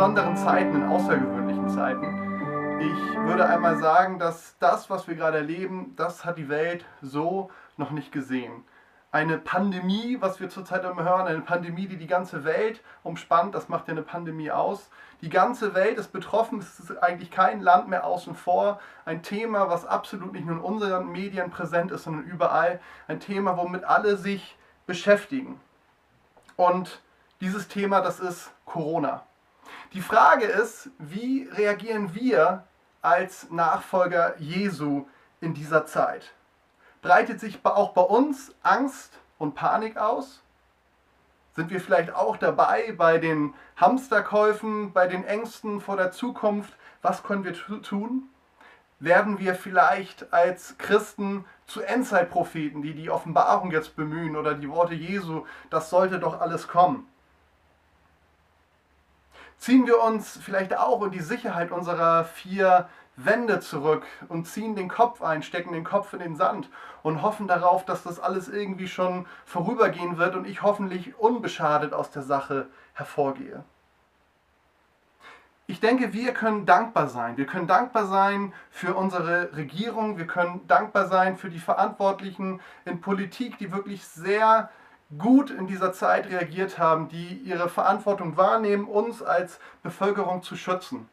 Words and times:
besonderen 0.00 0.34
Zeiten, 0.34 0.76
in 0.76 0.88
außergewöhnlichen 0.88 1.68
Zeiten. 1.68 2.80
Ich 2.80 3.18
würde 3.18 3.46
einmal 3.46 3.76
sagen, 3.76 4.18
dass 4.18 4.56
das, 4.58 4.88
was 4.88 5.06
wir 5.06 5.14
gerade 5.14 5.36
erleben, 5.36 5.92
das 5.94 6.24
hat 6.24 6.38
die 6.38 6.48
Welt 6.48 6.86
so 7.02 7.50
noch 7.76 7.90
nicht 7.90 8.10
gesehen. 8.10 8.64
Eine 9.12 9.36
Pandemie, 9.36 10.16
was 10.18 10.40
wir 10.40 10.48
zurzeit 10.48 10.86
immer 10.86 11.04
hören, 11.04 11.26
eine 11.26 11.42
Pandemie, 11.42 11.86
die 11.86 11.98
die 11.98 12.06
ganze 12.06 12.44
Welt 12.44 12.80
umspannt, 13.02 13.54
das 13.54 13.68
macht 13.68 13.88
ja 13.88 13.92
eine 13.92 14.00
Pandemie 14.00 14.50
aus. 14.50 14.88
Die 15.20 15.28
ganze 15.28 15.74
Welt 15.74 15.98
ist 15.98 16.12
betroffen, 16.12 16.60
es 16.60 16.80
ist 16.80 16.96
eigentlich 17.02 17.30
kein 17.30 17.60
Land 17.60 17.88
mehr 17.88 18.06
außen 18.06 18.34
vor. 18.34 18.80
Ein 19.04 19.22
Thema, 19.22 19.68
was 19.68 19.84
absolut 19.84 20.32
nicht 20.32 20.46
nur 20.46 20.56
in 20.56 20.62
unseren 20.62 21.12
Medien 21.12 21.50
präsent 21.50 21.90
ist, 21.90 22.04
sondern 22.04 22.24
überall. 22.24 22.80
Ein 23.06 23.20
Thema, 23.20 23.58
womit 23.58 23.84
alle 23.84 24.16
sich 24.16 24.56
beschäftigen. 24.86 25.60
Und 26.56 27.02
dieses 27.42 27.68
Thema, 27.68 28.00
das 28.00 28.18
ist 28.18 28.50
Corona. 28.64 29.24
Die 29.92 30.02
Frage 30.02 30.44
ist, 30.44 30.88
wie 30.98 31.48
reagieren 31.50 32.14
wir 32.14 32.62
als 33.02 33.50
Nachfolger 33.50 34.38
Jesu 34.38 35.06
in 35.40 35.52
dieser 35.52 35.84
Zeit? 35.84 36.32
Breitet 37.02 37.40
sich 37.40 37.58
auch 37.64 37.92
bei 37.92 38.02
uns 38.02 38.54
Angst 38.62 39.18
und 39.38 39.56
Panik 39.56 39.96
aus? 39.96 40.44
Sind 41.56 41.70
wir 41.70 41.80
vielleicht 41.80 42.14
auch 42.14 42.36
dabei 42.36 42.92
bei 42.96 43.18
den 43.18 43.52
Hamsterkäufen, 43.78 44.92
bei 44.92 45.08
den 45.08 45.24
Ängsten 45.24 45.80
vor 45.80 45.96
der 45.96 46.12
Zukunft? 46.12 46.72
Was 47.02 47.24
können 47.24 47.42
wir 47.42 47.54
tun? 47.82 48.28
Werden 49.00 49.40
wir 49.40 49.56
vielleicht 49.56 50.32
als 50.32 50.78
Christen 50.78 51.44
zu 51.66 51.80
Endzeitpropheten, 51.82 52.82
die 52.82 52.94
die 52.94 53.10
Offenbarung 53.10 53.72
jetzt 53.72 53.96
bemühen 53.96 54.36
oder 54.36 54.54
die 54.54 54.70
Worte 54.70 54.94
Jesu, 54.94 55.46
das 55.68 55.90
sollte 55.90 56.20
doch 56.20 56.40
alles 56.40 56.68
kommen? 56.68 57.09
Ziehen 59.60 59.86
wir 59.86 60.02
uns 60.02 60.38
vielleicht 60.42 60.74
auch 60.74 61.02
in 61.02 61.10
die 61.10 61.20
Sicherheit 61.20 61.70
unserer 61.70 62.24
vier 62.24 62.88
Wände 63.16 63.60
zurück 63.60 64.06
und 64.30 64.46
ziehen 64.46 64.74
den 64.74 64.88
Kopf 64.88 65.20
ein, 65.20 65.42
stecken 65.42 65.74
den 65.74 65.84
Kopf 65.84 66.14
in 66.14 66.20
den 66.20 66.34
Sand 66.34 66.70
und 67.02 67.20
hoffen 67.20 67.46
darauf, 67.46 67.84
dass 67.84 68.02
das 68.02 68.18
alles 68.18 68.48
irgendwie 68.48 68.88
schon 68.88 69.26
vorübergehen 69.44 70.16
wird 70.16 70.34
und 70.34 70.46
ich 70.46 70.62
hoffentlich 70.62 71.18
unbeschadet 71.18 71.92
aus 71.92 72.10
der 72.10 72.22
Sache 72.22 72.68
hervorgehe. 72.94 73.62
Ich 75.66 75.78
denke, 75.78 76.14
wir 76.14 76.32
können 76.32 76.64
dankbar 76.64 77.08
sein. 77.08 77.36
Wir 77.36 77.44
können 77.44 77.66
dankbar 77.66 78.06
sein 78.06 78.54
für 78.70 78.94
unsere 78.94 79.54
Regierung. 79.54 80.16
Wir 80.16 80.26
können 80.26 80.66
dankbar 80.68 81.06
sein 81.06 81.36
für 81.36 81.50
die 81.50 81.60
Verantwortlichen 81.60 82.60
in 82.86 83.02
Politik, 83.02 83.58
die 83.58 83.70
wirklich 83.72 84.06
sehr 84.06 84.70
gut 85.18 85.50
in 85.50 85.66
dieser 85.66 85.92
Zeit 85.92 86.28
reagiert 86.28 86.78
haben, 86.78 87.08
die 87.08 87.38
ihre 87.44 87.68
Verantwortung 87.68 88.36
wahrnehmen, 88.36 88.84
uns 88.84 89.22
als 89.22 89.58
Bevölkerung 89.82 90.42
zu 90.42 90.56
schützen. 90.56 91.08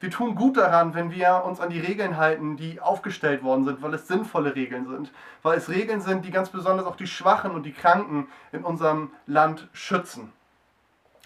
Wir 0.00 0.10
tun 0.10 0.34
gut 0.34 0.56
daran, 0.56 0.94
wenn 0.94 1.12
wir 1.12 1.44
uns 1.44 1.60
an 1.60 1.70
die 1.70 1.78
Regeln 1.78 2.16
halten, 2.16 2.56
die 2.56 2.80
aufgestellt 2.80 3.44
worden 3.44 3.64
sind, 3.64 3.82
weil 3.82 3.94
es 3.94 4.08
sinnvolle 4.08 4.56
Regeln 4.56 4.88
sind, 4.88 5.12
weil 5.42 5.56
es 5.58 5.68
Regeln 5.68 6.00
sind, 6.00 6.24
die 6.24 6.32
ganz 6.32 6.50
besonders 6.50 6.86
auch 6.86 6.96
die 6.96 7.06
Schwachen 7.06 7.52
und 7.52 7.64
die 7.64 7.72
Kranken 7.72 8.26
in 8.50 8.64
unserem 8.64 9.12
Land 9.26 9.68
schützen. 9.72 10.32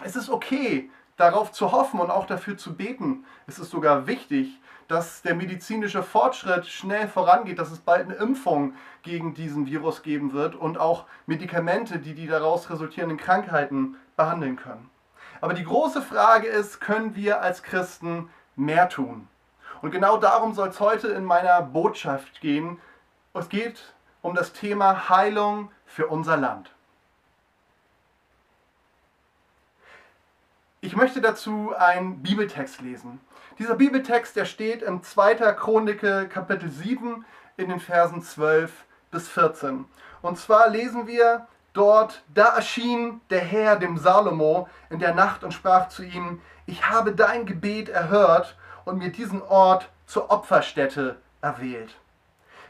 Es 0.03 0.15
ist 0.15 0.29
okay, 0.29 0.91
darauf 1.17 1.51
zu 1.51 1.71
hoffen 1.71 1.99
und 1.99 2.09
auch 2.09 2.25
dafür 2.25 2.57
zu 2.57 2.75
beten. 2.75 3.25
Es 3.47 3.59
ist 3.59 3.71
sogar 3.71 4.07
wichtig, 4.07 4.59
dass 4.87 5.21
der 5.21 5.35
medizinische 5.35 6.01
Fortschritt 6.01 6.67
schnell 6.67 7.07
vorangeht, 7.07 7.59
dass 7.59 7.71
es 7.71 7.79
bald 7.79 8.05
eine 8.05 8.15
Impfung 8.15 8.73
gegen 9.01 9.33
diesen 9.33 9.65
Virus 9.65 10.01
geben 10.01 10.31
wird 10.31 10.55
und 10.55 10.77
auch 10.77 11.05
Medikamente, 11.25 11.99
die 11.99 12.13
die 12.13 12.27
daraus 12.27 12.69
resultierenden 12.69 13.17
Krankheiten 13.17 13.97
behandeln 14.15 14.55
können. 14.55 14.89
Aber 15.41 15.53
die 15.53 15.65
große 15.65 16.01
Frage 16.01 16.47
ist, 16.47 16.79
können 16.79 17.15
wir 17.15 17.41
als 17.41 17.63
Christen 17.63 18.29
mehr 18.55 18.87
tun? 18.87 19.27
Und 19.81 19.91
genau 19.91 20.17
darum 20.17 20.53
soll 20.53 20.69
es 20.69 20.79
heute 20.79 21.09
in 21.09 21.23
meiner 21.23 21.61
Botschaft 21.61 22.41
gehen. 22.41 22.79
Es 23.33 23.49
geht 23.49 23.93
um 24.21 24.33
das 24.33 24.53
Thema 24.53 25.09
Heilung 25.09 25.71
für 25.85 26.07
unser 26.07 26.37
Land. 26.37 26.73
Möchte 30.97 31.21
dazu 31.21 31.73
einen 31.77 32.23
Bibeltext 32.23 32.81
lesen. 32.81 33.21
Dieser 33.59 33.75
Bibeltext, 33.75 34.35
der 34.35 34.45
steht 34.45 34.81
im 34.81 35.03
2. 35.03 35.35
Chronike 35.53 36.27
Kapitel 36.27 36.69
7 36.69 37.23
in 37.55 37.69
den 37.69 37.79
Versen 37.79 38.23
12 38.23 38.71
bis 39.11 39.29
14. 39.29 39.85
Und 40.23 40.39
zwar 40.39 40.69
lesen 40.69 41.05
wir 41.05 41.45
dort, 41.73 42.23
da 42.33 42.55
erschien 42.55 43.21
der 43.29 43.41
Herr 43.41 43.75
dem 43.75 43.99
Salomo 43.99 44.67
in 44.89 44.97
der 44.97 45.13
Nacht 45.13 45.43
und 45.43 45.53
sprach 45.53 45.89
zu 45.89 46.03
ihm, 46.03 46.41
ich 46.65 46.89
habe 46.89 47.13
dein 47.13 47.45
Gebet 47.45 47.89
erhört 47.89 48.57
und 48.83 48.97
mir 48.97 49.11
diesen 49.11 49.43
Ort 49.43 49.89
zur 50.07 50.31
Opferstätte 50.31 51.17
erwählt. 51.41 51.95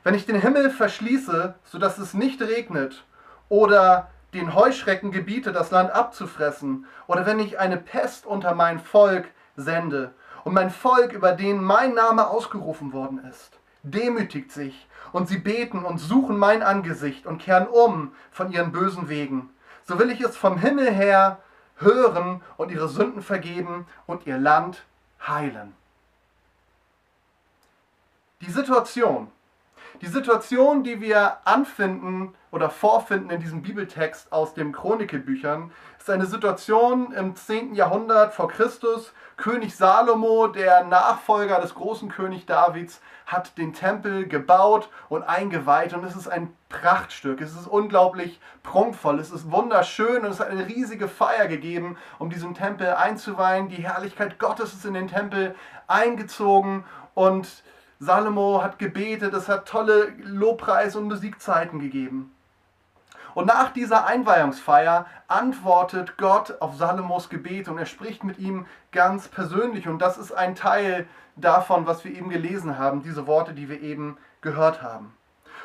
Wenn 0.03 0.15
ich 0.15 0.25
den 0.25 0.41
Himmel 0.41 0.69
verschließe, 0.69 1.55
sodass 1.63 1.97
es 1.97 2.13
nicht 2.13 2.41
regnet, 2.41 3.05
oder 3.47 4.09
den 4.33 4.53
Heuschrecken 4.53 5.11
gebiete, 5.11 5.51
das 5.51 5.71
Land 5.71 5.91
abzufressen, 5.91 6.85
oder 7.07 7.25
wenn 7.25 7.39
ich 7.39 7.59
eine 7.59 7.77
Pest 7.77 8.25
unter 8.25 8.53
mein 8.53 8.79
Volk 8.79 9.27
sende, 9.55 10.13
und 10.43 10.53
mein 10.53 10.69
Volk, 10.69 11.11
über 11.11 11.33
den 11.33 11.61
mein 11.61 11.93
Name 11.93 12.27
ausgerufen 12.27 12.93
worden 12.93 13.23
ist, 13.29 13.59
demütigt 13.83 14.51
sich, 14.51 14.87
und 15.11 15.27
sie 15.27 15.37
beten 15.37 15.83
und 15.83 15.97
suchen 15.97 16.37
mein 16.37 16.63
Angesicht 16.63 17.25
und 17.25 17.39
kehren 17.39 17.67
um 17.67 18.13
von 18.31 18.51
ihren 18.51 18.71
bösen 18.71 19.09
Wegen, 19.09 19.49
so 19.85 19.99
will 19.99 20.09
ich 20.09 20.21
es 20.21 20.37
vom 20.37 20.57
Himmel 20.57 20.91
her 20.91 21.39
hören 21.77 22.41
und 22.57 22.71
ihre 22.71 22.89
Sünden 22.89 23.21
vergeben 23.21 23.87
und 24.05 24.25
ihr 24.25 24.37
Land 24.37 24.83
heilen. 25.25 25.73
Die 28.41 28.51
Situation, 28.51 29.31
die 30.01 30.07
Situation, 30.07 30.83
die 30.83 31.01
wir 31.01 31.37
anfinden 31.45 32.35
oder 32.51 32.69
vorfinden 32.69 33.29
in 33.29 33.39
diesem 33.39 33.61
Bibeltext 33.61 34.31
aus 34.31 34.53
den 34.53 34.71
Chronikebüchern, 34.71 35.71
ist 35.97 36.09
eine 36.09 36.25
Situation 36.25 37.11
im 37.13 37.35
10. 37.35 37.75
Jahrhundert 37.75 38.33
vor 38.33 38.47
Christus. 38.47 39.13
König 39.35 39.75
Salomo, 39.75 40.47
der 40.47 40.83
Nachfolger 40.85 41.59
des 41.59 41.75
großen 41.75 42.09
König 42.09 42.45
Davids, 42.45 43.01
hat 43.27 43.57
den 43.57 43.73
Tempel 43.73 44.27
gebaut 44.27 44.89
und 45.09 45.23
eingeweiht 45.23 45.93
und 45.93 46.03
es 46.05 46.15
ist 46.15 46.27
ein 46.27 46.55
Prachtstück. 46.69 47.41
Es 47.41 47.53
ist 47.53 47.67
unglaublich 47.67 48.39
prunkvoll, 48.63 49.19
es 49.19 49.31
ist 49.31 49.51
wunderschön 49.51 50.23
und 50.23 50.31
es 50.31 50.39
hat 50.39 50.49
eine 50.49 50.67
riesige 50.67 51.07
Feier 51.07 51.47
gegeben, 51.47 51.97
um 52.19 52.29
diesen 52.29 52.53
Tempel 52.53 52.87
einzuweihen. 52.95 53.67
Die 53.67 53.83
Herrlichkeit 53.83 54.39
Gottes 54.39 54.73
ist 54.73 54.85
in 54.85 54.93
den 54.93 55.07
Tempel 55.07 55.55
eingezogen 55.87 56.85
und 57.13 57.63
Salomo 57.99 58.61
hat 58.61 58.79
gebetet, 58.79 59.33
es 59.33 59.49
hat 59.49 59.67
tolle 59.67 60.13
Lobpreis- 60.19 60.95
und 60.95 61.07
Musikzeiten 61.07 61.79
gegeben. 61.79 62.33
Und 63.33 63.45
nach 63.45 63.71
dieser 63.71 64.07
Einweihungsfeier 64.07 65.05
antwortet 65.27 66.17
Gott 66.17 66.59
auf 66.59 66.75
Salomos 66.75 67.29
Gebet 67.29 67.67
und 67.67 67.77
er 67.77 67.85
spricht 67.85 68.23
mit 68.23 68.39
ihm 68.39 68.65
ganz 68.91 69.27
persönlich. 69.27 69.87
Und 69.87 69.99
das 69.99 70.17
ist 70.17 70.31
ein 70.31 70.55
Teil 70.55 71.07
davon, 71.35 71.85
was 71.85 72.03
wir 72.03 72.11
eben 72.11 72.29
gelesen 72.29 72.79
haben, 72.79 73.03
diese 73.03 73.27
Worte, 73.27 73.53
die 73.53 73.69
wir 73.69 73.81
eben 73.81 74.17
gehört 74.41 74.81
haben. 74.81 75.15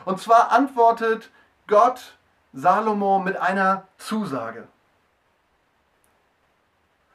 Und 0.04 0.20
zwar 0.20 0.52
antwortet 0.52 1.30
Gott 1.66 2.18
Salomo 2.52 3.18
mit 3.18 3.38
einer 3.38 3.84
Zusage. 3.96 4.68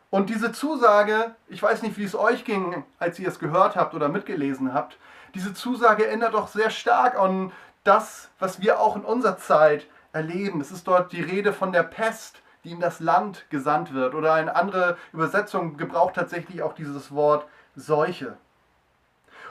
Und 0.09 0.29
diese 0.29 0.51
Zusage, 0.51 1.35
ich 1.47 1.61
weiß 1.61 1.81
nicht, 1.81 1.97
wie 1.97 2.05
es 2.05 2.15
euch 2.15 2.45
ging, 2.45 2.85
als 2.97 3.19
ihr 3.19 3.27
es 3.27 3.39
gehört 3.39 3.75
habt 3.75 3.93
oder 3.93 4.07
mitgelesen 4.07 4.73
habt, 4.73 4.97
diese 5.35 5.53
Zusage 5.53 6.07
erinnert 6.07 6.33
doch 6.33 6.47
sehr 6.47 6.69
stark 6.69 7.19
an 7.19 7.51
das, 7.83 8.29
was 8.39 8.61
wir 8.61 8.79
auch 8.79 8.95
in 8.95 9.03
unserer 9.03 9.37
Zeit 9.37 9.87
erleben. 10.13 10.61
Es 10.61 10.71
ist 10.71 10.87
dort 10.87 11.11
die 11.11 11.21
Rede 11.21 11.51
von 11.53 11.71
der 11.71 11.83
Pest, 11.83 12.41
die 12.63 12.71
in 12.71 12.79
das 12.79 12.99
Land 12.99 13.45
gesandt 13.49 13.93
wird. 13.93 14.15
Oder 14.15 14.33
eine 14.33 14.55
andere 14.55 14.97
Übersetzung 15.13 15.77
gebraucht 15.77 16.15
tatsächlich 16.15 16.61
auch 16.61 16.73
dieses 16.73 17.13
Wort 17.13 17.45
Seuche. 17.75 18.37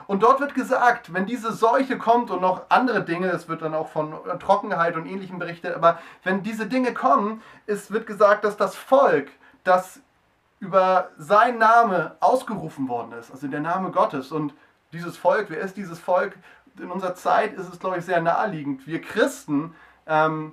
Und 0.07 0.23
dort 0.23 0.41
wird 0.41 0.55
gesagt, 0.55 1.13
wenn 1.13 1.27
diese 1.27 1.53
Seuche 1.53 1.99
kommt 1.99 2.31
und 2.31 2.41
noch 2.41 2.63
andere 2.69 3.05
Dinge, 3.05 3.29
es 3.29 3.49
wird 3.49 3.63
dann 3.63 3.75
auch 3.75 3.89
von 3.89 4.15
Trockenheit 4.39 4.97
und 4.97 5.07
ähnlichem 5.07 5.39
berichtet, 5.39 5.75
aber 5.75 5.99
wenn 6.23 6.43
diese 6.43 6.67
Dinge 6.67 6.95
kommen, 6.95 7.43
es 7.67 7.91
wird 7.91 8.07
gesagt, 8.07 8.45
dass 8.45 8.57
das 8.57 8.77
Volk, 8.77 9.31
das 9.65 10.01
über 10.59 11.11
sein 11.19 11.59
Name 11.59 12.17
ausgerufen 12.21 12.89
worden 12.89 13.13
ist, 13.13 13.31
also 13.31 13.47
der 13.47 13.61
Name 13.61 13.91
Gottes. 13.91 14.33
Und 14.33 14.55
dieses 14.93 15.17
Volk, 15.17 15.51
wer 15.51 15.61
ist 15.61 15.77
dieses 15.77 15.99
Volk? 15.99 16.37
In 16.79 16.91
unserer 16.91 17.15
Zeit 17.15 17.55
ist 17.55 17.73
es, 17.73 17.79
glaube 17.79 17.99
ich, 17.99 18.05
sehr 18.05 18.21
naheliegend. 18.21 18.87
Wir 18.87 19.01
Christen 19.01 19.75
ähm, 20.07 20.53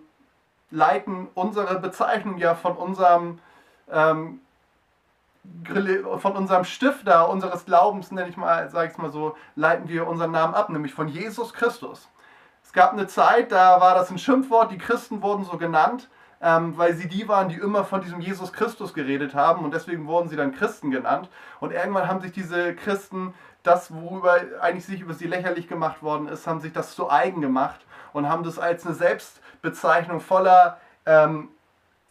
leiten 0.72 1.28
unsere 1.34 1.80
Bezeichnung 1.80 2.38
ja 2.38 2.56
von 2.56 2.76
unserem, 2.76 3.40
ähm, 3.92 4.40
von 6.18 6.36
unserem 6.36 6.64
Stifter 6.64 7.30
unseres 7.30 7.66
Glaubens, 7.66 8.12
nenne 8.12 8.30
ich 8.30 8.38
mal, 8.38 8.70
sage 8.70 8.92
ich 8.92 8.98
mal 8.98 9.12
so, 9.12 9.36
leiten 9.56 9.88
wir 9.88 10.08
unseren 10.08 10.32
Namen 10.32 10.54
ab, 10.54 10.70
nämlich 10.70 10.94
von 10.94 11.08
Jesus 11.08 11.54
Christus. 11.54 12.10
Es 12.64 12.72
gab 12.72 12.94
eine 12.94 13.08
Zeit, 13.08 13.52
da 13.52 13.80
war 13.82 13.96
das 13.96 14.10
ein 14.10 14.18
Schimpfwort, 14.18 14.72
die 14.72 14.78
Christen 14.78 15.22
wurden 15.22 15.44
so 15.44 15.58
genannt 15.58 16.10
ähm, 16.44 16.78
weil 16.78 16.94
sie 16.94 17.08
die 17.08 17.28
waren, 17.30 17.48
die 17.48 17.56
immer 17.56 17.86
von 17.86 18.02
diesem 18.02 18.20
Jesus 18.20 18.52
Christus 18.52 18.94
geredet 18.94 19.34
haben 19.34 19.64
und 19.64 19.74
deswegen 19.74 20.06
wurden 20.08 20.28
sie 20.28 20.36
dann 20.36 20.54
Christen 20.54 20.92
genannt. 20.92 21.30
Und 21.62 21.72
irgendwann 21.72 22.10
haben 22.10 22.20
sich 22.20 22.34
diese 22.34 22.76
Christen 22.76 23.34
das, 23.64 23.94
worüber 23.94 24.42
eigentlich 24.60 24.86
sich 24.86 25.00
über 25.00 25.14
sie 25.14 25.26
lächerlich 25.26 25.70
gemacht 25.70 26.04
worden 26.04 26.28
ist, 26.28 26.46
haben 26.46 26.60
sich 26.60 26.74
das 26.74 26.96
zu 26.96 27.10
eigen 27.10 27.40
gemacht 27.40 27.80
und 28.12 28.28
haben 28.28 28.44
das 28.44 28.60
als 28.60 28.86
eine 28.86 28.94
Selbstbezeichnung 28.94 30.20
voller, 30.20 30.82
ähm, 31.06 31.48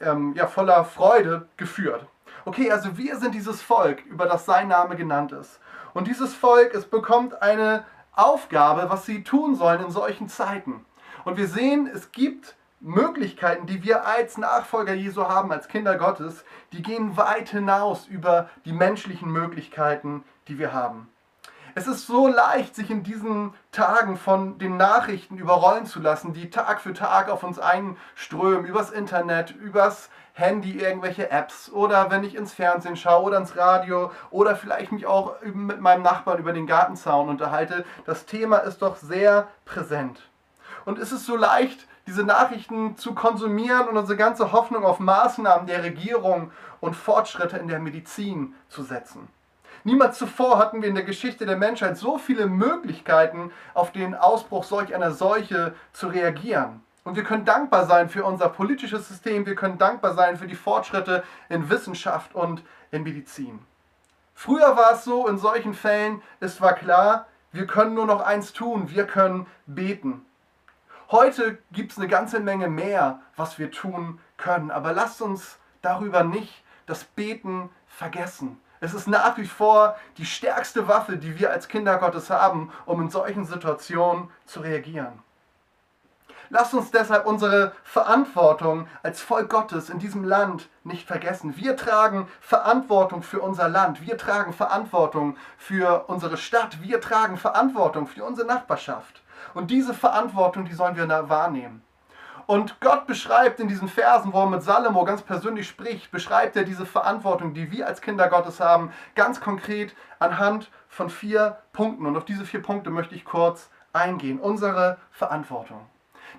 ähm, 0.00 0.32
ja, 0.34 0.46
voller 0.46 0.86
Freude 0.86 1.46
geführt. 1.58 2.06
Okay, 2.46 2.72
also 2.72 2.96
wir 2.96 3.18
sind 3.18 3.34
dieses 3.34 3.60
Volk, 3.60 4.04
über 4.06 4.24
das 4.24 4.46
sein 4.46 4.68
Name 4.68 4.96
genannt 4.96 5.32
ist. 5.32 5.60
Und 5.92 6.06
dieses 6.06 6.34
Volk, 6.34 6.74
es 6.74 6.86
bekommt 6.86 7.42
eine 7.42 7.84
Aufgabe, 8.12 8.88
was 8.88 9.04
sie 9.04 9.24
tun 9.24 9.56
sollen 9.56 9.84
in 9.84 9.90
solchen 9.90 10.30
Zeiten. 10.30 10.86
Und 11.26 11.36
wir 11.36 11.46
sehen, 11.46 11.86
es 11.92 12.12
gibt 12.12 12.56
Möglichkeiten, 12.82 13.66
die 13.66 13.84
wir 13.84 14.06
als 14.06 14.38
Nachfolger 14.38 14.92
Jesu 14.92 15.28
haben, 15.28 15.52
als 15.52 15.68
Kinder 15.68 15.96
Gottes, 15.96 16.44
die 16.72 16.82
gehen 16.82 17.16
weit 17.16 17.48
hinaus 17.48 18.06
über 18.06 18.50
die 18.64 18.72
menschlichen 18.72 19.30
Möglichkeiten, 19.30 20.24
die 20.48 20.58
wir 20.58 20.72
haben. 20.72 21.08
Es 21.74 21.86
ist 21.86 22.06
so 22.06 22.26
leicht, 22.26 22.74
sich 22.74 22.90
in 22.90 23.02
diesen 23.02 23.54
Tagen 23.70 24.18
von 24.18 24.58
den 24.58 24.76
Nachrichten 24.76 25.38
überrollen 25.38 25.86
zu 25.86 26.00
lassen, 26.00 26.34
die 26.34 26.50
Tag 26.50 26.82
für 26.82 26.92
Tag 26.92 27.30
auf 27.30 27.44
uns 27.44 27.58
einströmen, 27.58 28.66
übers 28.66 28.90
Internet, 28.90 29.52
übers 29.52 30.10
Handy, 30.34 30.78
irgendwelche 30.78 31.30
Apps 31.30 31.70
oder 31.70 32.10
wenn 32.10 32.24
ich 32.24 32.34
ins 32.34 32.52
Fernsehen 32.52 32.96
schaue 32.96 33.24
oder 33.24 33.38
ins 33.38 33.56
Radio 33.56 34.10
oder 34.30 34.56
vielleicht 34.56 34.92
mich 34.92 35.06
auch 35.06 35.36
mit 35.42 35.80
meinem 35.80 36.02
Nachbarn 36.02 36.38
über 36.38 36.52
den 36.52 36.66
Gartenzaun 36.66 37.28
unterhalte. 37.28 37.84
Das 38.04 38.26
Thema 38.26 38.58
ist 38.58 38.82
doch 38.82 38.96
sehr 38.96 39.48
präsent. 39.64 40.28
Und 40.84 40.98
es 40.98 41.12
ist 41.12 41.24
so 41.24 41.36
leicht, 41.36 41.86
diese 42.06 42.24
Nachrichten 42.24 42.96
zu 42.96 43.14
konsumieren 43.14 43.88
und 43.88 43.96
unsere 43.96 44.16
ganze 44.16 44.52
Hoffnung 44.52 44.84
auf 44.84 44.98
Maßnahmen 44.98 45.66
der 45.66 45.84
Regierung 45.84 46.50
und 46.80 46.96
Fortschritte 46.96 47.58
in 47.58 47.68
der 47.68 47.78
Medizin 47.78 48.54
zu 48.68 48.82
setzen. 48.82 49.28
Niemals 49.84 50.18
zuvor 50.18 50.58
hatten 50.58 50.80
wir 50.80 50.88
in 50.88 50.94
der 50.94 51.04
Geschichte 51.04 51.44
der 51.44 51.56
Menschheit 51.56 51.96
so 51.96 52.18
viele 52.18 52.46
Möglichkeiten, 52.46 53.50
auf 53.74 53.90
den 53.90 54.14
Ausbruch 54.14 54.64
solch 54.64 54.94
einer 54.94 55.10
Seuche 55.10 55.74
zu 55.92 56.08
reagieren. 56.08 56.82
Und 57.04 57.16
wir 57.16 57.24
können 57.24 57.44
dankbar 57.44 57.86
sein 57.86 58.08
für 58.08 58.24
unser 58.24 58.48
politisches 58.48 59.08
System, 59.08 59.44
wir 59.44 59.56
können 59.56 59.78
dankbar 59.78 60.14
sein 60.14 60.36
für 60.36 60.46
die 60.46 60.54
Fortschritte 60.54 61.24
in 61.48 61.68
Wissenschaft 61.68 62.34
und 62.34 62.62
in 62.92 63.02
Medizin. 63.02 63.58
Früher 64.34 64.76
war 64.76 64.92
es 64.92 65.04
so, 65.04 65.26
in 65.26 65.38
solchen 65.38 65.74
Fällen, 65.74 66.22
es 66.38 66.60
war 66.60 66.74
klar, 66.74 67.26
wir 67.50 67.66
können 67.66 67.94
nur 67.94 68.06
noch 68.06 68.20
eins 68.20 68.52
tun, 68.52 68.90
wir 68.90 69.06
können 69.06 69.46
beten. 69.66 70.24
Heute 71.12 71.58
gibt 71.72 71.92
es 71.92 71.98
eine 71.98 72.08
ganze 72.08 72.40
Menge 72.40 72.68
mehr, 72.68 73.20
was 73.36 73.58
wir 73.58 73.70
tun 73.70 74.18
können. 74.38 74.70
Aber 74.70 74.94
lasst 74.94 75.20
uns 75.20 75.58
darüber 75.82 76.24
nicht 76.24 76.64
das 76.86 77.04
Beten 77.04 77.68
vergessen. 77.86 78.58
Es 78.80 78.94
ist 78.94 79.08
nach 79.08 79.36
wie 79.36 79.44
vor 79.44 79.98
die 80.16 80.24
stärkste 80.24 80.88
Waffe, 80.88 81.18
die 81.18 81.38
wir 81.38 81.50
als 81.50 81.68
Kinder 81.68 81.98
Gottes 81.98 82.30
haben, 82.30 82.72
um 82.86 83.02
in 83.02 83.10
solchen 83.10 83.44
Situationen 83.44 84.30
zu 84.46 84.60
reagieren. 84.60 85.22
Lasst 86.48 86.72
uns 86.72 86.90
deshalb 86.90 87.26
unsere 87.26 87.72
Verantwortung 87.84 88.88
als 89.02 89.20
Volk 89.20 89.50
Gottes 89.50 89.90
in 89.90 89.98
diesem 89.98 90.24
Land 90.24 90.70
nicht 90.82 91.06
vergessen. 91.06 91.58
Wir 91.58 91.76
tragen 91.76 92.26
Verantwortung 92.40 93.22
für 93.22 93.40
unser 93.40 93.68
Land. 93.68 94.00
Wir 94.00 94.16
tragen 94.16 94.54
Verantwortung 94.54 95.36
für 95.58 96.08
unsere 96.08 96.38
Stadt. 96.38 96.80
Wir 96.80 97.02
tragen 97.02 97.36
Verantwortung 97.36 98.06
für 98.06 98.24
unsere 98.24 98.46
Nachbarschaft. 98.46 99.22
Und 99.54 99.70
diese 99.70 99.94
Verantwortung, 99.94 100.64
die 100.64 100.74
sollen 100.74 100.96
wir 100.96 101.08
wahrnehmen. 101.28 101.82
Und 102.46 102.80
Gott 102.80 103.06
beschreibt 103.06 103.60
in 103.60 103.68
diesen 103.68 103.88
Versen, 103.88 104.32
wo 104.32 104.40
er 104.40 104.50
mit 104.50 104.62
Salomo 104.62 105.04
ganz 105.04 105.22
persönlich 105.22 105.68
spricht, 105.68 106.10
beschreibt 106.10 106.56
er 106.56 106.64
diese 106.64 106.86
Verantwortung, 106.86 107.54
die 107.54 107.70
wir 107.70 107.86
als 107.86 108.00
Kinder 108.00 108.28
Gottes 108.28 108.60
haben, 108.60 108.92
ganz 109.14 109.40
konkret 109.40 109.94
anhand 110.18 110.70
von 110.88 111.08
vier 111.08 111.58
Punkten. 111.72 112.06
Und 112.06 112.16
auf 112.16 112.24
diese 112.24 112.44
vier 112.44 112.60
Punkte 112.60 112.90
möchte 112.90 113.14
ich 113.14 113.24
kurz 113.24 113.70
eingehen. 113.92 114.40
Unsere 114.40 114.98
Verantwortung. 115.12 115.86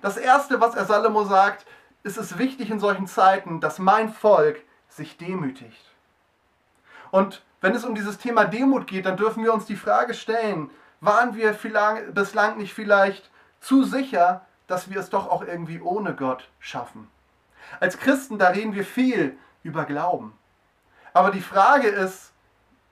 Das 0.02 0.16
erste, 0.16 0.60
was 0.60 0.74
er 0.74 0.84
Salomo 0.84 1.24
sagt, 1.24 1.66
ist 2.02 2.18
es 2.18 2.38
wichtig 2.38 2.70
in 2.70 2.80
solchen 2.80 3.06
Zeiten, 3.06 3.60
dass 3.60 3.78
mein 3.78 4.12
Volk 4.12 4.60
sich 4.88 5.16
demütigt. 5.16 5.90
Und 7.10 7.42
wenn 7.60 7.74
es 7.74 7.84
um 7.84 7.94
dieses 7.94 8.18
Thema 8.18 8.44
Demut 8.44 8.86
geht, 8.86 9.06
dann 9.06 9.16
dürfen 9.16 9.42
wir 9.42 9.54
uns 9.54 9.64
die 9.64 9.76
Frage 9.76 10.12
stellen, 10.12 10.70
waren 11.00 11.34
wir 11.34 11.52
bislang 12.12 12.58
nicht 12.58 12.74
vielleicht 12.74 13.30
zu 13.60 13.84
sicher, 13.84 14.44
dass 14.66 14.90
wir 14.90 15.00
es 15.00 15.10
doch 15.10 15.28
auch 15.28 15.42
irgendwie 15.42 15.80
ohne 15.80 16.14
Gott 16.14 16.48
schaffen? 16.58 17.08
Als 17.80 17.98
Christen, 17.98 18.38
da 18.38 18.48
reden 18.48 18.74
wir 18.74 18.84
viel 18.84 19.36
über 19.62 19.84
Glauben. 19.84 20.32
Aber 21.12 21.30
die 21.30 21.40
Frage 21.40 21.88
ist, 21.88 22.32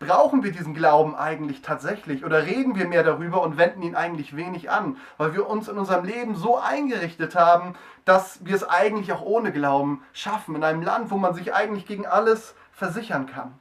brauchen 0.02 0.42
wir 0.42 0.50
diesen 0.50 0.74
Glauben 0.74 1.14
eigentlich 1.14 1.62
tatsächlich 1.62 2.24
oder 2.24 2.44
reden 2.44 2.74
wir 2.74 2.88
mehr 2.88 3.04
darüber 3.04 3.42
und 3.42 3.56
wenden 3.56 3.82
ihn 3.82 3.94
eigentlich 3.94 4.34
wenig 4.34 4.70
an, 4.70 4.96
weil 5.16 5.32
wir 5.34 5.48
uns 5.48 5.68
in 5.68 5.78
unserem 5.78 6.04
Leben 6.04 6.34
so 6.34 6.58
eingerichtet 6.58 7.36
haben, 7.36 7.74
dass 8.04 8.44
wir 8.44 8.56
es 8.56 8.68
eigentlich 8.68 9.12
auch 9.12 9.22
ohne 9.22 9.52
Glauben 9.52 10.02
schaffen, 10.12 10.56
in 10.56 10.64
einem 10.64 10.82
Land, 10.82 11.10
wo 11.10 11.18
man 11.18 11.34
sich 11.34 11.54
eigentlich 11.54 11.86
gegen 11.86 12.06
alles 12.06 12.54
versichern 12.72 13.26
kann. 13.26 13.54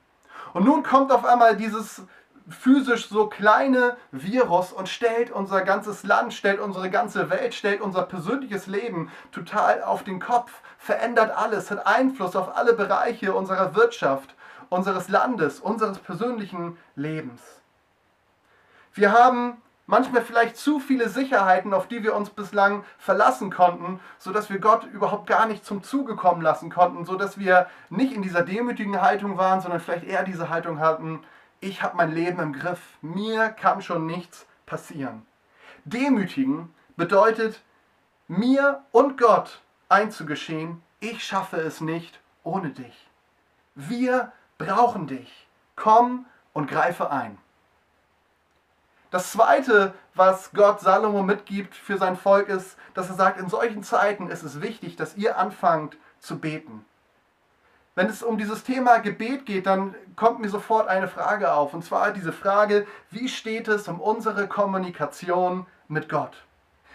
Und 0.54 0.66
nun 0.66 0.84
kommt 0.84 1.12
auf 1.12 1.26
einmal 1.26 1.56
dieses 1.56 2.04
physisch 2.50 3.08
so 3.08 3.28
kleine 3.28 3.98
Virus 4.12 4.72
und 4.72 4.90
stellt 4.90 5.32
unser 5.32 5.62
ganzes 5.62 6.04
Land, 6.04 6.34
stellt 6.34 6.60
unsere 6.60 6.90
ganze 6.90 7.30
Welt, 7.30 7.54
stellt 7.54 7.82
unser 7.82 8.04
persönliches 8.04 8.68
Leben 8.68 9.12
total 9.32 9.84
auf 9.84 10.04
den 10.04 10.20
Kopf, 10.20 10.52
verändert 10.78 11.32
alles, 11.36 11.72
hat 11.72 11.86
Einfluss 11.86 12.36
auf 12.36 12.56
alle 12.56 12.74
Bereiche 12.74 13.34
unserer 13.34 13.76
Wirtschaft, 13.76 14.36
unseres 14.70 15.10
Landes, 15.10 15.60
unseres 15.60 16.00
persönlichen 16.00 16.78
Lebens. 16.96 17.42
Wir 18.94 19.12
haben 19.12 19.62
manchmal 19.86 20.22
vielleicht 20.22 20.58
zu 20.58 20.80
viele 20.80 21.10
Sicherheiten, 21.10 21.74
auf 21.74 21.88
die 21.88 22.04
wir 22.04 22.16
uns 22.16 22.30
bislang 22.30 22.84
verlassen 22.98 23.52
konnten, 23.52 24.00
sodass 24.18 24.50
wir 24.50 24.60
Gott 24.60 24.86
überhaupt 24.86 25.28
gar 25.28 25.46
nicht 25.46 25.66
zum 25.66 25.84
Zuge 25.84 26.16
kommen 26.16 26.42
lassen 26.42 26.70
konnten, 26.70 27.06
sodass 27.06 27.38
wir 27.38 27.68
nicht 27.90 28.14
in 28.14 28.22
dieser 28.22 28.42
demütigen 28.42 29.02
Haltung 29.02 29.38
waren, 29.38 29.62
sondern 29.62 29.82
vielleicht 29.82 30.06
eher 30.06 30.24
diese 30.24 30.50
Haltung 30.50 30.80
hatten, 30.80 31.22
ich 31.62 31.82
habe 31.82 31.96
mein 31.96 32.12
Leben 32.12 32.40
im 32.40 32.54
Griff, 32.54 32.82
mir 33.02 33.50
kann 33.50 33.82
schon 33.82 34.06
nichts 34.06 34.46
passieren. 34.66 35.26
Demütigen 35.86 36.74
bedeutet, 36.98 37.62
mir 38.28 38.84
und 38.92 39.18
Gott 39.18 39.62
einzugestehen, 39.88 40.82
ich 41.00 41.24
schaffe 41.24 41.58
es 41.58 41.80
nicht 41.80 42.20
ohne 42.44 42.72
dich. 42.72 43.10
Wir 43.76 44.32
brauchen 44.58 45.08
dich. 45.08 45.48
Komm 45.76 46.26
und 46.54 46.70
greife 46.70 47.12
ein. 47.12 47.38
Das 49.10 49.32
Zweite, 49.32 49.94
was 50.14 50.52
Gott 50.54 50.80
Salomo 50.80 51.22
mitgibt 51.22 51.76
für 51.76 51.98
sein 51.98 52.16
Volk, 52.16 52.48
ist, 52.48 52.78
dass 52.94 53.10
er 53.10 53.16
sagt, 53.16 53.40
in 53.40 53.50
solchen 53.50 53.84
Zeiten 53.84 54.30
ist 54.30 54.44
es 54.44 54.62
wichtig, 54.62 54.96
dass 54.96 55.18
ihr 55.18 55.38
anfangt 55.38 55.98
zu 56.20 56.40
beten. 56.40 56.86
Wenn 57.94 58.08
es 58.08 58.24
um 58.24 58.38
dieses 58.38 58.64
Thema 58.64 59.00
Gebet 59.00 59.46
geht, 59.46 59.66
dann 59.66 59.96
kommt 60.16 60.40
mir 60.40 60.50
sofort 60.50 60.88
eine 60.88 61.10
Frage 61.10 61.52
auf. 61.52 61.74
Und 61.74 61.84
zwar 61.84 62.12
diese 62.12 62.32
Frage, 62.32 62.88
wie 63.10 63.28
steht 63.28 63.68
es 63.68 63.90
um 63.90 64.00
unsere 64.00 64.48
Kommunikation 64.48 65.66
mit 65.90 66.08
Gott? 66.08 66.38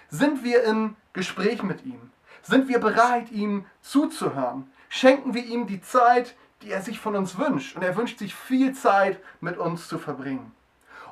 Sind 0.09 0.43
wir 0.43 0.63
im 0.65 0.97
Gespräch 1.13 1.63
mit 1.63 1.85
ihm? 1.85 2.11
Sind 2.43 2.69
wir 2.69 2.79
bereit, 2.79 3.31
ihm 3.31 3.67
zuzuhören? 3.83 4.71
Schenken 4.89 5.35
wir 5.35 5.45
ihm 5.45 5.67
die 5.67 5.83
Zeit, 5.83 6.35
die 6.63 6.71
er 6.71 6.81
sich 6.81 6.99
von 6.99 7.15
uns 7.15 7.39
wünscht? 7.39 7.77
Und 7.77 7.83
er 7.83 7.97
wünscht 7.97 8.19
sich 8.19 8.35
viel 8.35 8.73
Zeit 8.73 9.19
mit 9.43 9.59
uns 9.59 9.89
zu 9.89 9.99
verbringen. 9.99 10.53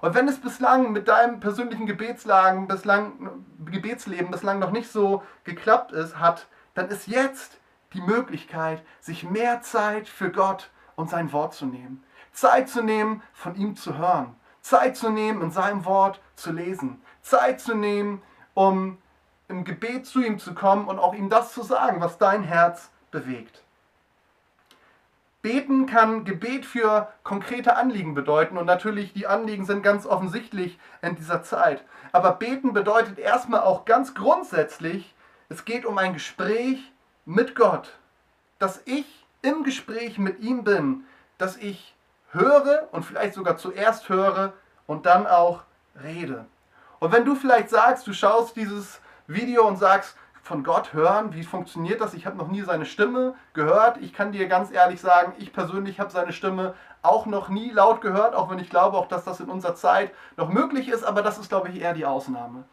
Und 0.00 0.14
wenn 0.14 0.28
es 0.28 0.40
bislang 0.40 0.92
mit 0.92 1.08
deinem 1.08 1.40
persönlichen 1.40 1.84
Gebetslagen, 1.84 2.68
bislang, 2.68 3.44
Gebetsleben 3.66 4.30
bislang 4.30 4.58
noch 4.60 4.70
nicht 4.70 4.90
so 4.90 5.22
geklappt 5.44 5.92
ist, 5.92 6.18
hat, 6.18 6.46
dann 6.74 6.88
ist 6.88 7.06
jetzt 7.06 7.58
die 7.94 8.00
Möglichkeit, 8.00 8.82
sich 9.00 9.24
mehr 9.24 9.62
Zeit 9.62 10.08
für 10.08 10.30
Gott 10.30 10.70
und 10.96 11.08
sein 11.08 11.32
Wort 11.32 11.54
zu 11.54 11.66
nehmen. 11.66 12.04
Zeit 12.32 12.68
zu 12.68 12.82
nehmen, 12.82 13.22
von 13.32 13.54
ihm 13.54 13.76
zu 13.76 13.96
hören. 13.96 14.34
Zeit 14.60 14.96
zu 14.96 15.10
nehmen, 15.10 15.42
in 15.42 15.50
seinem 15.50 15.84
Wort 15.84 16.20
zu 16.34 16.52
lesen. 16.52 17.00
Zeit 17.22 17.60
zu 17.60 17.74
nehmen, 17.74 18.22
um 18.54 18.98
im 19.48 19.64
Gebet 19.64 20.06
zu 20.06 20.22
ihm 20.22 20.38
zu 20.38 20.54
kommen 20.54 20.88
und 20.88 20.98
auch 20.98 21.14
ihm 21.14 21.28
das 21.28 21.52
zu 21.52 21.62
sagen, 21.62 22.00
was 22.00 22.18
dein 22.18 22.42
Herz 22.42 22.90
bewegt. 23.10 23.62
Beten 25.42 25.84
kann 25.84 26.24
Gebet 26.24 26.64
für 26.64 27.12
konkrete 27.22 27.76
Anliegen 27.76 28.14
bedeuten 28.14 28.56
und 28.56 28.64
natürlich 28.64 29.12
die 29.12 29.26
Anliegen 29.26 29.66
sind 29.66 29.82
ganz 29.82 30.06
offensichtlich 30.06 30.78
in 31.02 31.16
dieser 31.16 31.42
Zeit. 31.42 31.84
Aber 32.12 32.32
beten 32.32 32.72
bedeutet 32.72 33.18
erstmal 33.18 33.60
auch 33.60 33.84
ganz 33.84 34.14
grundsätzlich, 34.14 35.14
es 35.50 35.66
geht 35.66 35.84
um 35.84 35.98
ein 35.98 36.14
Gespräch 36.14 36.93
mit 37.24 37.54
Gott, 37.54 37.92
dass 38.58 38.82
ich 38.84 39.06
im 39.42 39.64
Gespräch 39.64 40.18
mit 40.18 40.40
ihm 40.40 40.64
bin, 40.64 41.04
dass 41.38 41.56
ich 41.56 41.94
höre 42.30 42.88
und 42.92 43.04
vielleicht 43.04 43.34
sogar 43.34 43.56
zuerst 43.56 44.08
höre 44.08 44.52
und 44.86 45.06
dann 45.06 45.26
auch 45.26 45.62
rede. 46.02 46.46
Und 46.98 47.12
wenn 47.12 47.24
du 47.24 47.34
vielleicht 47.34 47.70
sagst, 47.70 48.06
du 48.06 48.12
schaust 48.12 48.56
dieses 48.56 49.00
Video 49.26 49.66
und 49.66 49.76
sagst, 49.76 50.16
von 50.44 50.62
Gott 50.62 50.92
hören. 50.92 51.32
Wie 51.32 51.42
funktioniert 51.42 52.02
das? 52.02 52.12
Ich 52.12 52.26
habe 52.26 52.36
noch 52.36 52.48
nie 52.48 52.60
seine 52.60 52.84
Stimme 52.84 53.34
gehört. 53.54 53.96
Ich 54.02 54.12
kann 54.12 54.30
dir 54.30 54.46
ganz 54.46 54.70
ehrlich 54.70 55.00
sagen, 55.00 55.32
ich 55.38 55.54
persönlich 55.54 55.98
habe 56.00 56.10
seine 56.10 56.34
Stimme 56.34 56.74
auch 57.00 57.24
noch 57.24 57.48
nie 57.48 57.70
laut 57.70 58.02
gehört, 58.02 58.34
auch 58.34 58.50
wenn 58.50 58.58
ich 58.58 58.68
glaube 58.68 58.96
auch, 58.98 59.08
dass 59.08 59.24
das 59.24 59.40
in 59.40 59.48
unserer 59.48 59.74
Zeit 59.74 60.12
noch 60.36 60.50
möglich 60.50 60.88
ist, 60.88 61.02
aber 61.02 61.22
das 61.22 61.38
ist, 61.38 61.48
glaube 61.48 61.70
ich, 61.70 61.80
eher 61.80 61.94
die 61.94 62.06
Ausnahme. 62.06 62.64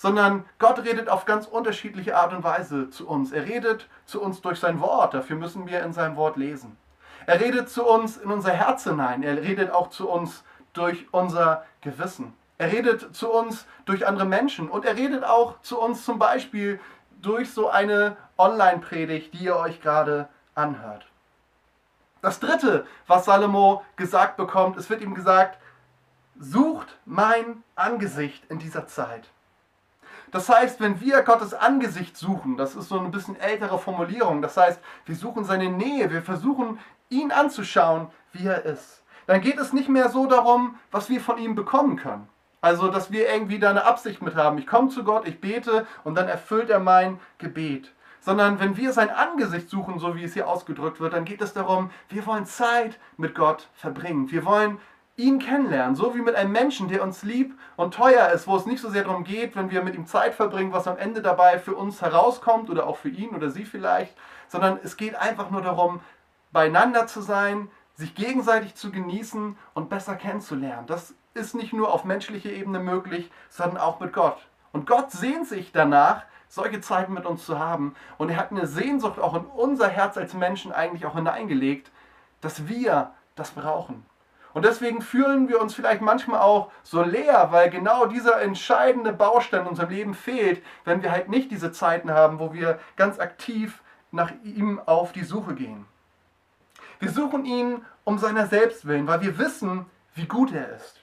Sondern 0.00 0.46
Gott 0.58 0.78
redet 0.78 1.10
auf 1.10 1.26
ganz 1.26 1.46
unterschiedliche 1.46 2.16
Art 2.16 2.32
und 2.32 2.42
Weise 2.42 2.88
zu 2.88 3.06
uns. 3.06 3.32
Er 3.32 3.44
redet 3.44 3.86
zu 4.06 4.22
uns 4.22 4.40
durch 4.40 4.58
sein 4.58 4.80
Wort, 4.80 5.12
dafür 5.12 5.36
müssen 5.36 5.66
wir 5.66 5.82
in 5.82 5.92
seinem 5.92 6.16
Wort 6.16 6.38
lesen. 6.38 6.78
Er 7.26 7.38
redet 7.38 7.68
zu 7.68 7.86
uns 7.86 8.16
in 8.16 8.30
unser 8.30 8.52
Herz 8.52 8.84
hinein, 8.84 9.22
er 9.22 9.36
redet 9.42 9.70
auch 9.70 9.90
zu 9.90 10.08
uns 10.08 10.42
durch 10.72 11.06
unser 11.12 11.66
Gewissen. 11.82 12.32
Er 12.56 12.72
redet 12.72 13.14
zu 13.14 13.30
uns 13.30 13.66
durch 13.84 14.06
andere 14.06 14.24
Menschen 14.24 14.70
und 14.70 14.86
er 14.86 14.96
redet 14.96 15.22
auch 15.22 15.60
zu 15.60 15.78
uns 15.78 16.02
zum 16.02 16.18
Beispiel 16.18 16.80
durch 17.20 17.52
so 17.52 17.68
eine 17.68 18.16
Online-Predigt, 18.38 19.34
die 19.34 19.44
ihr 19.44 19.56
euch 19.56 19.82
gerade 19.82 20.30
anhört. 20.54 21.06
Das 22.22 22.40
dritte, 22.40 22.86
was 23.06 23.26
Salomo 23.26 23.84
gesagt 23.96 24.38
bekommt, 24.38 24.78
es 24.78 24.88
wird 24.88 25.02
ihm 25.02 25.14
gesagt, 25.14 25.58
sucht 26.38 26.96
mein 27.04 27.62
Angesicht 27.74 28.42
in 28.48 28.58
dieser 28.58 28.86
Zeit. 28.86 29.28
Das 30.30 30.48
heißt, 30.48 30.80
wenn 30.80 31.00
wir 31.00 31.22
Gottes 31.22 31.54
Angesicht 31.54 32.16
suchen, 32.16 32.56
das 32.56 32.76
ist 32.76 32.88
so 32.88 32.98
eine 32.98 33.08
bisschen 33.08 33.38
ältere 33.38 33.78
Formulierung, 33.78 34.42
das 34.42 34.56
heißt, 34.56 34.80
wir 35.06 35.16
suchen 35.16 35.44
seine 35.44 35.68
Nähe, 35.68 36.10
wir 36.10 36.22
versuchen 36.22 36.78
ihn 37.08 37.32
anzuschauen, 37.32 38.08
wie 38.32 38.46
er 38.46 38.64
ist, 38.64 39.02
dann 39.26 39.40
geht 39.40 39.58
es 39.58 39.72
nicht 39.72 39.88
mehr 39.88 40.08
so 40.08 40.26
darum, 40.26 40.76
was 40.90 41.08
wir 41.08 41.20
von 41.20 41.38
ihm 41.38 41.54
bekommen 41.54 41.96
können. 41.96 42.28
Also, 42.60 42.88
dass 42.88 43.10
wir 43.10 43.32
irgendwie 43.32 43.58
da 43.58 43.70
eine 43.70 43.84
Absicht 43.84 44.20
mit 44.20 44.34
haben. 44.34 44.58
Ich 44.58 44.66
komme 44.66 44.90
zu 44.90 45.02
Gott, 45.02 45.26
ich 45.26 45.40
bete 45.40 45.86
und 46.04 46.14
dann 46.14 46.28
erfüllt 46.28 46.68
er 46.68 46.78
mein 46.78 47.18
Gebet 47.38 47.92
sondern 48.20 48.60
wenn 48.60 48.76
wir 48.76 48.92
sein 48.92 49.10
Angesicht 49.10 49.68
suchen, 49.68 49.98
so 49.98 50.14
wie 50.14 50.24
es 50.24 50.34
hier 50.34 50.48
ausgedrückt 50.48 51.00
wird, 51.00 51.14
dann 51.14 51.24
geht 51.24 51.40
es 51.40 51.54
darum, 51.54 51.90
wir 52.08 52.26
wollen 52.26 52.46
Zeit 52.46 52.98
mit 53.16 53.34
Gott 53.34 53.68
verbringen. 53.74 54.30
Wir 54.30 54.44
wollen 54.44 54.78
ihn 55.20 55.38
kennenlernen, 55.38 55.94
so 55.94 56.14
wie 56.14 56.20
mit 56.20 56.34
einem 56.34 56.52
Menschen, 56.52 56.88
der 56.88 57.02
uns 57.02 57.22
lieb 57.22 57.58
und 57.76 57.94
teuer 57.94 58.28
ist, 58.30 58.46
wo 58.46 58.56
es 58.56 58.66
nicht 58.66 58.80
so 58.80 58.90
sehr 58.90 59.04
darum 59.04 59.24
geht, 59.24 59.56
wenn 59.56 59.70
wir 59.70 59.82
mit 59.82 59.94
ihm 59.94 60.06
Zeit 60.06 60.34
verbringen, 60.34 60.72
was 60.72 60.88
am 60.88 60.98
Ende 60.98 61.22
dabei 61.22 61.58
für 61.58 61.74
uns 61.74 62.02
herauskommt 62.02 62.70
oder 62.70 62.86
auch 62.86 62.96
für 62.96 63.08
ihn 63.08 63.30
oder 63.30 63.50
sie 63.50 63.64
vielleicht, 63.64 64.16
sondern 64.48 64.78
es 64.82 64.96
geht 64.96 65.14
einfach 65.14 65.50
nur 65.50 65.62
darum, 65.62 66.00
beieinander 66.52 67.06
zu 67.06 67.20
sein, 67.20 67.70
sich 67.94 68.14
gegenseitig 68.14 68.74
zu 68.74 68.90
genießen 68.90 69.56
und 69.74 69.88
besser 69.88 70.16
kennenzulernen. 70.16 70.86
Das 70.86 71.14
ist 71.34 71.54
nicht 71.54 71.72
nur 71.72 71.92
auf 71.92 72.04
menschlicher 72.04 72.50
Ebene 72.50 72.80
möglich, 72.80 73.30
sondern 73.48 73.78
auch 73.78 74.00
mit 74.00 74.12
Gott. 74.12 74.38
Und 74.72 74.86
Gott 74.86 75.10
sehnt 75.10 75.46
sich 75.46 75.72
danach, 75.72 76.22
solche 76.48 76.80
Zeiten 76.80 77.12
mit 77.12 77.26
uns 77.26 77.44
zu 77.46 77.58
haben. 77.58 77.94
Und 78.18 78.30
er 78.30 78.36
hat 78.36 78.50
eine 78.50 78.66
Sehnsucht 78.66 79.20
auch 79.20 79.34
in 79.34 79.44
unser 79.44 79.88
Herz 79.88 80.16
als 80.16 80.34
Menschen 80.34 80.72
eigentlich 80.72 81.06
auch 81.06 81.14
hineingelegt, 81.14 81.90
dass 82.40 82.66
wir 82.66 83.12
das 83.36 83.50
brauchen. 83.52 84.04
Und 84.52 84.64
deswegen 84.64 85.00
fühlen 85.00 85.48
wir 85.48 85.60
uns 85.60 85.74
vielleicht 85.74 86.00
manchmal 86.00 86.40
auch 86.40 86.72
so 86.82 87.02
leer, 87.02 87.48
weil 87.50 87.70
genau 87.70 88.06
dieser 88.06 88.40
entscheidende 88.42 89.12
Baustein 89.12 89.62
in 89.62 89.68
unserem 89.68 89.90
Leben 89.90 90.14
fehlt, 90.14 90.62
wenn 90.84 91.02
wir 91.02 91.12
halt 91.12 91.28
nicht 91.28 91.50
diese 91.50 91.70
Zeiten 91.70 92.10
haben, 92.10 92.40
wo 92.40 92.52
wir 92.52 92.80
ganz 92.96 93.18
aktiv 93.18 93.82
nach 94.10 94.32
ihm 94.42 94.80
auf 94.86 95.12
die 95.12 95.24
Suche 95.24 95.54
gehen. 95.54 95.86
Wir 96.98 97.10
suchen 97.10 97.44
ihn 97.44 97.84
um 98.04 98.18
seiner 98.18 98.46
selbst 98.46 98.86
willen, 98.86 99.06
weil 99.06 99.20
wir 99.22 99.38
wissen, 99.38 99.86
wie 100.14 100.26
gut 100.26 100.52
er 100.52 100.74
ist. 100.74 101.00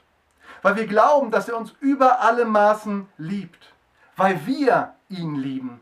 Weil 0.61 0.75
wir 0.75 0.87
glauben, 0.87 1.31
dass 1.31 1.47
er 1.47 1.57
uns 1.57 1.73
über 1.79 2.21
alle 2.21 2.45
Maßen 2.45 3.07
liebt. 3.17 3.73
Weil 4.15 4.45
wir 4.45 4.95
ihn 5.09 5.35
lieben, 5.35 5.79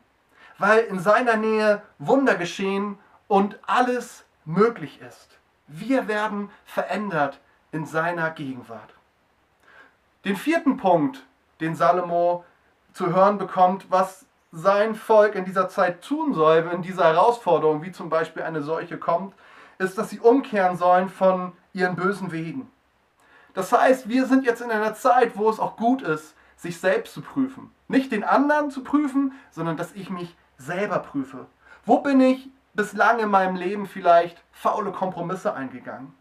weil 0.58 0.84
in 0.84 1.00
seiner 1.00 1.38
Nähe 1.38 1.82
Wunder 1.98 2.36
geschehen 2.36 3.00
und 3.28 3.60
alles 3.66 4.26
möglich 4.44 5.02
ist. 5.02 5.40
Wir 5.68 6.08
werden 6.08 6.52
verändert 6.66 7.40
in 7.76 7.86
seiner 7.86 8.32
Gegenwart. 8.32 8.94
Den 10.24 10.38
vierten 10.38 10.78
Punkt, 10.78 11.26
den 11.60 11.76
Salomo 11.76 12.46
zu 12.94 13.14
hören 13.14 13.38
bekommt, 13.38 13.92
was 13.92 14.26
sein 14.54 14.96
Volk 14.96 15.36
in 15.36 15.44
dieser 15.44 15.68
Zeit 15.68 16.02
tun 16.02 16.34
soll, 16.34 16.66
wenn 16.66 16.82
diese 16.82 17.04
Herausforderung, 17.04 17.84
wie 17.84 17.92
zum 17.92 18.10
Beispiel 18.10 18.44
eine 18.44 18.64
solche 18.64 18.98
kommt, 18.98 19.36
ist, 19.78 19.98
dass 19.98 20.10
sie 20.10 20.22
umkehren 20.22 20.78
sollen 20.78 21.10
von 21.10 21.52
ihren 21.74 21.98
bösen 21.98 22.32
Wegen. 22.32 22.72
Das 23.54 23.74
heißt, 23.74 24.08
wir 24.08 24.26
sind 24.26 24.46
jetzt 24.46 24.62
in 24.62 24.72
einer 24.72 24.94
Zeit, 24.94 25.36
wo 25.36 25.50
es 25.50 25.60
auch 25.60 25.76
gut 25.76 26.02
ist, 26.02 26.34
sich 26.56 26.80
selbst 26.80 27.14
zu 27.14 27.22
prüfen. 27.22 27.72
Nicht 27.90 28.14
den 28.14 28.24
anderen 28.24 28.72
zu 28.72 28.84
prüfen, 28.84 29.34
sondern 29.52 29.76
dass 29.76 29.92
ich 29.92 30.10
mich 30.10 30.36
selber 30.58 31.00
prüfe. 31.00 31.46
Wo 31.86 32.00
bin 32.00 32.22
ich 32.22 32.50
bislang 32.74 33.20
in 33.20 33.30
meinem 33.30 33.58
Leben 33.58 33.86
vielleicht 33.86 34.42
faule 34.52 34.94
Kompromisse 34.94 35.54
eingegangen? 35.54 36.14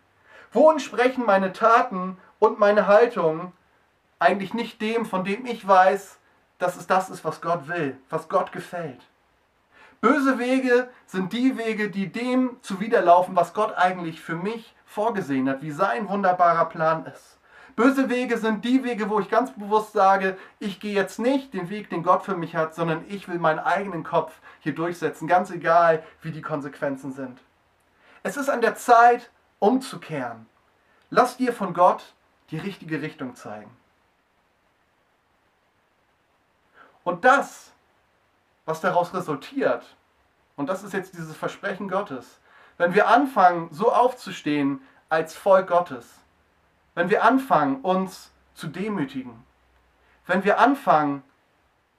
Wo 0.55 0.71
entsprechen 0.71 1.27
meine 1.27 1.53
Taten 1.53 2.17
und 2.39 2.61
meine 2.61 2.87
Haltung 2.87 3.53
eigentlich 4.21 4.55
nicht 4.55 4.81
dem, 4.81 5.05
von 5.05 5.25
dem 5.25 5.45
ich 5.47 5.67
weiß, 5.67 6.19
dass 6.59 6.77
es 6.77 6.87
das 6.87 7.11
ist, 7.11 7.25
was 7.25 7.41
Gott 7.41 7.67
will, 7.67 7.99
was 8.09 8.29
Gott 8.29 8.53
gefällt? 8.53 9.01
Böse 10.01 10.39
Wege 10.39 10.89
sind 11.07 11.33
die 11.33 11.59
Wege, 11.59 11.91
die 11.91 12.13
dem 12.13 12.57
zuwiderlaufen, 12.63 13.35
was 13.35 13.53
Gott 13.53 13.77
eigentlich 13.77 14.21
für 14.21 14.37
mich 14.37 14.77
vorgesehen 14.87 15.49
hat, 15.49 15.61
wie 15.61 15.73
sein 15.73 16.09
wunderbarer 16.09 16.67
Plan 16.67 17.05
ist. 17.07 17.37
Böse 17.75 18.09
Wege 18.09 18.39
sind 18.39 18.65
die 18.65 18.85
Wege, 18.85 19.11
wo 19.11 19.19
ich 19.19 19.29
ganz 19.29 19.51
bewusst 19.51 19.93
sage, 19.93 20.37
ich 20.61 20.79
gehe 20.79 20.95
jetzt 20.95 21.19
nicht 21.19 21.53
den 21.53 21.69
Weg, 21.69 21.91
den 21.91 22.05
Gott 22.05 22.23
für 22.23 22.37
mich 22.37 22.55
hat, 22.55 22.77
sondern 22.77 23.05
ich 23.09 23.27
will 23.27 23.41
meinen 23.41 23.59
eigenen 23.59 24.05
Kopf 24.05 24.39
hier 24.61 24.77
durchsetzen, 24.77 25.27
ganz 25.27 25.51
egal, 25.51 26.05
wie 26.23 26.31
die 26.31 26.43
Konsequenzen 26.43 27.13
sind. 27.13 27.41
Es 28.23 28.37
ist 28.37 28.49
an 28.49 28.61
der 28.61 28.77
Zeit, 28.77 29.33
umzukehren. 29.65 30.47
Lass 31.09 31.39
dir 31.39 31.55
von 31.55 31.73
Gott 31.73 32.13
die 32.51 32.59
richtige 32.59 33.01
Richtung 33.01 33.35
zeigen. 33.35 33.75
Und 37.03 37.25
das, 37.25 37.73
was 38.67 38.83
daraus 38.83 39.15
resultiert, 39.15 39.97
und 40.57 40.67
das 40.69 40.85
ist 40.85 40.93
jetzt 40.93 41.15
dieses 41.15 41.35
Versprechen 41.35 41.89
Gottes, 41.89 42.41
wenn 42.77 42.93
wir 42.93 43.09
anfangen, 43.09 43.69
so 43.71 43.91
aufzustehen 43.91 44.83
als 45.09 45.35
Volk 45.35 45.69
Gottes, 45.69 46.21
wenn 46.95 47.09
wir 47.09 47.25
anfangen, 47.25 47.81
uns 47.81 48.33
zu 48.53 48.67
demütigen, 48.67 49.45
wenn 50.27 50.45
wir 50.45 50.59
anfangen, 50.59 51.23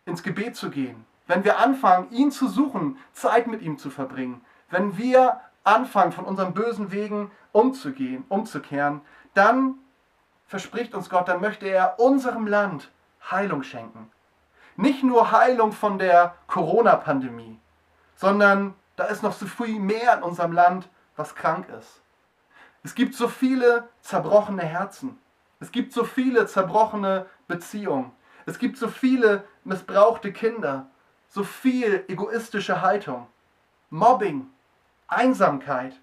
ins 0.06 0.22
Gebet 0.22 0.56
zu 0.56 0.70
gehen, 0.70 1.06
wenn 1.26 1.44
wir 1.44 1.58
anfangen, 1.58 2.12
ihn 2.12 2.32
zu 2.32 2.48
suchen, 2.48 3.00
Zeit 3.12 3.48
mit 3.48 3.64
ihm 3.64 3.80
zu 3.80 3.90
verbringen, 3.90 4.46
wenn 4.70 4.98
wir 5.00 5.42
anfangen, 5.66 6.14
von 6.14 6.24
unseren 6.26 6.54
bösen 6.54 6.92
Wegen 6.92 7.32
umzugehen, 7.52 8.24
umzukehren, 8.30 9.02
dann 9.34 9.76
verspricht 10.48 10.96
uns 10.96 11.10
Gott, 11.10 11.28
dann 11.28 11.42
möchte 11.42 11.68
er 11.68 12.00
unserem 12.00 12.48
Land 12.48 12.92
Heilung 13.30 13.64
schenken. 13.64 14.10
Nicht 14.78 15.04
nur 15.04 15.32
Heilung 15.32 15.72
von 15.72 16.00
der 16.00 16.36
Corona-Pandemie, 16.48 17.60
sondern 18.16 18.74
da 18.96 19.06
ist 19.06 19.24
noch 19.24 19.34
so 19.34 19.46
viel 19.46 19.80
mehr 19.80 20.16
in 20.16 20.24
unserem 20.24 20.52
Land, 20.52 20.88
was 21.16 21.36
krank 21.36 21.68
ist. 21.70 22.02
Es 22.84 22.94
gibt 22.94 23.16
so 23.16 23.28
viele 23.28 23.90
zerbrochene 24.02 24.64
Herzen. 24.64 25.18
Es 25.60 25.72
gibt 25.72 25.94
so 25.94 26.04
viele 26.04 26.46
zerbrochene 26.46 27.26
Beziehungen. 27.48 28.12
Es 28.46 28.60
gibt 28.60 28.78
so 28.78 28.88
viele 28.88 29.44
missbrauchte 29.64 30.32
Kinder. 30.32 30.88
So 31.30 31.44
viel 31.44 32.06
egoistische 32.08 32.82
Haltung. 32.82 33.28
Mobbing. 33.90 34.50
Einsamkeit. 35.08 35.94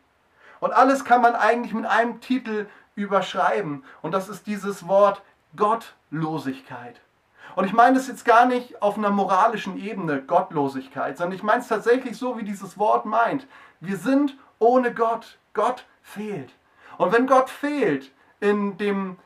Und 0.61 0.73
alles 0.73 1.04
kann 1.04 1.23
man 1.23 1.35
eigentlich 1.35 1.75
mit 1.75 1.87
einem 1.87 2.21
Titel 2.21 2.66
überschreiben. 2.94 3.85
Und 4.00 4.12
das 4.12 4.28
ist 4.28 4.47
dieses 4.47 4.87
Wort 4.87 5.23
Gottlosigkeit. 5.56 7.00
Und 7.54 7.64
ich 7.64 7.73
meine 7.73 7.99
es 7.99 8.09
jetzt 8.09 8.25
gar 8.25 8.47
nicht 8.47 8.80
auf 8.80 8.97
einer 8.97 9.11
moralischen 9.11 9.76
Ebene, 9.76 10.23
Gottlosigkeit, 10.23 11.18
sondern 11.18 11.37
ich 11.37 11.42
meine 11.42 11.61
es 11.61 11.68
tatsächlich 11.68 12.16
so, 12.16 12.38
wie 12.38 12.44
dieses 12.44 12.78
Wort 12.78 13.04
meint. 13.04 13.47
Wir 13.80 13.97
sind 13.97 14.37
ohne 14.59 14.94
Gott. 14.94 15.38
Gott 15.52 15.85
fehlt. 16.02 16.50
Und 16.97 17.12
wenn 17.12 17.26
Gott 17.26 17.50
fehlt 17.50 18.11
in 18.40 18.78
dem, 18.78 19.18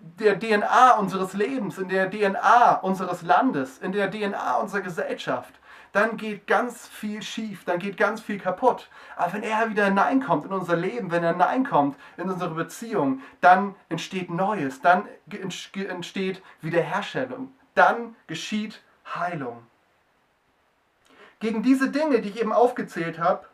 der 0.00 0.38
DNA 0.38 0.92
unseres 0.98 1.34
Lebens, 1.34 1.78
in 1.78 1.88
der 1.88 2.10
DNA 2.10 2.80
unseres 2.80 3.22
Landes, 3.22 3.78
in 3.78 3.92
der 3.92 4.10
DNA 4.10 4.56
unserer 4.56 4.80
Gesellschaft, 4.80 5.54
dann 5.92 6.16
geht 6.16 6.46
ganz 6.46 6.86
viel 6.86 7.22
schief, 7.22 7.64
dann 7.64 7.78
geht 7.78 7.96
ganz 7.96 8.20
viel 8.20 8.38
kaputt. 8.38 8.88
Aber 9.16 9.32
wenn 9.34 9.42
er 9.42 9.70
wieder 9.70 9.86
hineinkommt 9.86 10.44
in 10.44 10.52
unser 10.52 10.76
Leben, 10.76 11.10
wenn 11.10 11.24
er 11.24 11.32
hineinkommt 11.32 11.96
in 12.16 12.30
unsere 12.30 12.54
Beziehung, 12.54 13.22
dann 13.40 13.74
entsteht 13.88 14.30
Neues, 14.30 14.80
dann 14.80 15.08
entsteht 15.30 16.42
Wiederherstellung, 16.60 17.52
dann 17.74 18.16
geschieht 18.26 18.82
Heilung. 19.14 19.66
Gegen 21.40 21.62
diese 21.62 21.90
Dinge, 21.90 22.20
die 22.20 22.30
ich 22.30 22.40
eben 22.40 22.52
aufgezählt 22.52 23.18
habe, 23.18 23.46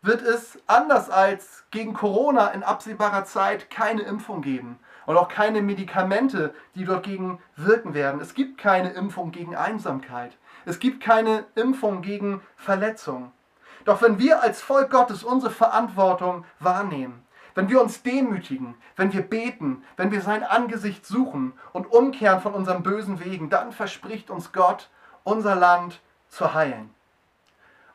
wird 0.00 0.22
es 0.22 0.58
anders 0.66 1.10
als 1.10 1.64
gegen 1.70 1.92
Corona 1.92 2.48
in 2.48 2.62
absehbarer 2.62 3.24
Zeit 3.24 3.68
keine 3.68 4.02
Impfung 4.02 4.42
geben 4.42 4.78
und 5.06 5.16
auch 5.16 5.28
keine 5.28 5.60
Medikamente, 5.60 6.54
die 6.74 6.84
dagegen 6.84 7.40
wirken 7.56 7.94
werden. 7.94 8.20
Es 8.20 8.34
gibt 8.34 8.58
keine 8.58 8.90
Impfung 8.90 9.32
gegen 9.32 9.56
Einsamkeit. 9.56 10.36
Es 10.68 10.80
gibt 10.80 11.02
keine 11.02 11.46
Impfung 11.54 12.02
gegen 12.02 12.42
Verletzung. 12.54 13.32
Doch 13.86 14.02
wenn 14.02 14.18
wir 14.18 14.42
als 14.42 14.60
Volk 14.60 14.90
Gottes 14.90 15.24
unsere 15.24 15.50
Verantwortung 15.50 16.44
wahrnehmen, 16.60 17.26
wenn 17.54 17.70
wir 17.70 17.80
uns 17.80 18.02
demütigen, 18.02 18.74
wenn 18.94 19.10
wir 19.14 19.22
beten, 19.22 19.82
wenn 19.96 20.12
wir 20.12 20.20
sein 20.20 20.44
Angesicht 20.44 21.06
suchen 21.06 21.54
und 21.72 21.90
umkehren 21.90 22.42
von 22.42 22.52
unseren 22.52 22.82
bösen 22.82 23.18
Wegen, 23.24 23.48
dann 23.48 23.72
verspricht 23.72 24.28
uns 24.28 24.52
Gott, 24.52 24.90
unser 25.24 25.54
Land 25.54 26.02
zu 26.28 26.52
heilen. 26.52 26.94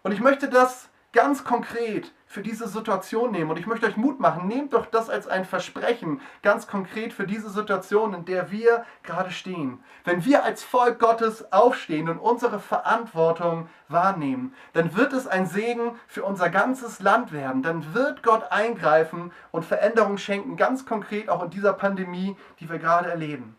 Und 0.02 0.12
ich 0.12 0.20
möchte 0.20 0.50
das 0.50 0.90
ganz 1.14 1.44
konkret 1.44 2.12
für 2.26 2.42
diese 2.42 2.68
Situation 2.68 3.32
nehmen. 3.32 3.52
Und 3.52 3.60
ich 3.60 3.68
möchte 3.68 3.86
euch 3.86 3.96
Mut 3.96 4.20
machen, 4.20 4.48
nehmt 4.48 4.74
doch 4.74 4.88
das 4.88 5.10
als 5.10 5.28
ein 5.28 5.46
Versprechen, 5.46 6.20
ganz 6.42 6.68
konkret 6.68 7.14
für 7.14 7.28
diese 7.28 7.50
Situation, 7.50 8.16
in 8.16 8.26
der 8.26 8.50
wir 8.52 8.84
gerade 9.04 9.30
stehen. 9.30 9.84
Wenn 10.04 10.26
wir 10.26 10.44
als 10.44 10.64
Volk 10.64 11.00
Gottes 11.00 11.54
aufstehen 11.54 12.10
und 12.10 12.18
unsere 12.18 12.60
Verantwortung 12.60 13.70
wahrnehmen, 13.88 14.56
dann 14.74 14.98
wird 14.98 15.14
es 15.14 15.28
ein 15.28 15.46
Segen 15.46 16.00
für 16.08 16.24
unser 16.24 16.50
ganzes 16.50 17.00
Land 17.00 17.32
werden. 17.32 17.62
Dann 17.62 17.94
wird 17.94 18.24
Gott 18.24 18.52
eingreifen 18.52 19.32
und 19.52 19.64
Veränderung 19.64 20.18
schenken, 20.18 20.58
ganz 20.58 20.88
konkret 20.88 21.30
auch 21.30 21.44
in 21.44 21.52
dieser 21.52 21.74
Pandemie, 21.74 22.36
die 22.60 22.70
wir 22.70 22.80
gerade 22.80 23.10
erleben. 23.10 23.56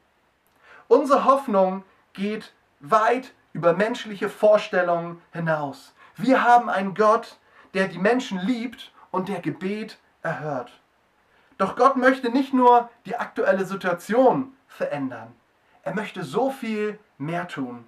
Unsere 0.88 1.24
Hoffnung 1.24 1.84
geht 2.12 2.52
weit 2.80 3.32
über 3.52 3.72
menschliche 3.72 4.28
Vorstellungen 4.28 5.22
hinaus. 5.32 5.94
Wir 6.16 6.44
haben 6.44 6.68
einen 6.68 6.94
Gott, 6.94 7.38
der 7.74 7.88
die 7.88 7.98
Menschen 7.98 8.38
liebt 8.38 8.92
und 9.10 9.28
der 9.28 9.40
Gebet 9.40 9.98
erhört. 10.22 10.72
Doch 11.58 11.76
Gott 11.76 11.96
möchte 11.96 12.30
nicht 12.30 12.52
nur 12.52 12.90
die 13.06 13.16
aktuelle 13.16 13.64
Situation 13.64 14.56
verändern, 14.66 15.32
er 15.82 15.94
möchte 15.94 16.24
so 16.24 16.50
viel 16.50 16.98
mehr 17.18 17.46
tun. 17.46 17.84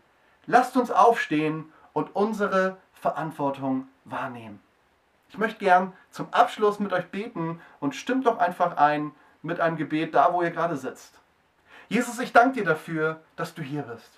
Lasst 0.47 0.76
uns 0.76 0.90
aufstehen 0.90 1.73
und 1.93 2.14
unsere 2.14 2.76
Verantwortung 2.93 3.88
wahrnehmen. 4.05 4.61
Ich 5.31 5.38
möchte 5.38 5.59
gern 5.59 5.93
zum 6.11 6.33
Abschluss 6.33 6.78
mit 6.78 6.93
euch 6.93 7.07
beten 7.07 7.61
und 7.81 7.97
stimmt 7.97 8.26
doch 8.26 8.38
einfach 8.38 8.76
ein 8.76 9.12
mit 9.43 9.61
einem 9.61 9.76
Gebet 9.76 10.14
da, 10.14 10.33
wo 10.33 10.43
ihr 10.43 10.50
gerade 10.50 10.76
sitzt. 10.76 11.21
Jesus, 11.88 12.19
ich 12.19 12.33
danke 12.33 12.61
dir 12.61 12.64
dafür, 12.64 13.23
dass 13.35 13.55
du 13.55 13.62
hier 13.62 13.83
bist. 13.83 14.11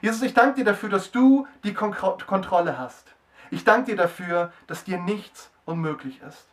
Jesus, 0.00 0.22
ich 0.22 0.34
danke 0.34 0.56
dir 0.56 0.64
dafür, 0.64 0.88
dass 0.88 1.10
du 1.10 1.46
die 1.64 1.74
Kontrolle 1.74 2.78
hast. 2.78 3.13
Ich 3.54 3.62
danke 3.62 3.92
dir 3.92 3.96
dafür, 3.96 4.52
dass 4.66 4.82
dir 4.82 4.98
nichts 4.98 5.48
unmöglich 5.64 6.20
ist. 6.26 6.48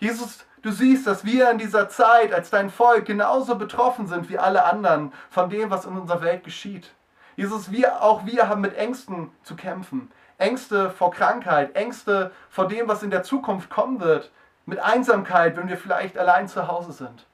Jesus, 0.00 0.44
du 0.60 0.70
siehst, 0.70 1.06
dass 1.06 1.24
wir 1.24 1.50
in 1.50 1.56
dieser 1.56 1.88
Zeit 1.88 2.30
als 2.30 2.50
dein 2.50 2.68
Volk 2.68 3.06
genauso 3.06 3.54
betroffen 3.54 4.06
sind 4.06 4.28
wie 4.28 4.38
alle 4.38 4.64
anderen 4.64 5.14
von 5.30 5.48
dem, 5.48 5.70
was 5.70 5.86
in 5.86 5.96
unserer 5.96 6.20
Welt 6.20 6.44
geschieht. 6.44 6.92
Jesus, 7.36 7.72
wir, 7.72 8.02
auch 8.02 8.26
wir 8.26 8.50
haben 8.50 8.60
mit 8.60 8.76
Ängsten 8.76 9.30
zu 9.44 9.56
kämpfen. 9.56 10.10
Ängste 10.36 10.90
vor 10.90 11.10
Krankheit, 11.10 11.74
Ängste 11.74 12.30
vor 12.50 12.68
dem, 12.68 12.86
was 12.86 13.02
in 13.02 13.10
der 13.10 13.22
Zukunft 13.22 13.70
kommen 13.70 14.00
wird, 14.00 14.30
mit 14.66 14.78
Einsamkeit, 14.78 15.56
wenn 15.56 15.70
wir 15.70 15.78
vielleicht 15.78 16.18
allein 16.18 16.48
zu 16.48 16.68
Hause 16.68 16.92
sind. 16.92 17.24